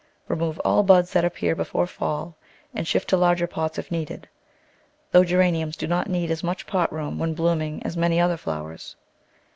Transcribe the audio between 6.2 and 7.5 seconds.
as much pot room when